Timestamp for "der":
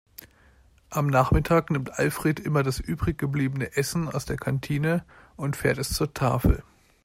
4.25-4.35